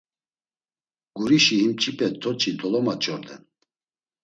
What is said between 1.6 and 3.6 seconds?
him mç̌ipe toç̌i dolomaç̌orden.